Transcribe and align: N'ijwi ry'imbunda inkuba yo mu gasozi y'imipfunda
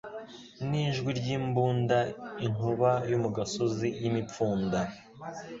N'ijwi 0.69 1.09
ry'imbunda 1.19 1.97
inkuba 2.45 2.91
yo 3.11 3.17
mu 3.23 3.29
gasozi 3.37 3.87
y'imipfunda 4.01 4.79